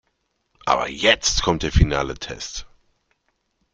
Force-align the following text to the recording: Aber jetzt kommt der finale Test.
Aber 0.65 0.89
jetzt 0.89 1.43
kommt 1.43 1.61
der 1.61 1.71
finale 1.71 2.15
Test. 2.15 2.65